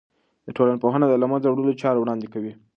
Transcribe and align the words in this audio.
د 0.45 0.47
ټولنپوهنه 0.57 1.05
د 1.09 1.13
له 1.21 1.25
منځه 1.31 1.47
وړلو 1.49 1.79
چاره 1.81 1.99
وړاندې 1.99 2.27
کوي. 2.33 2.53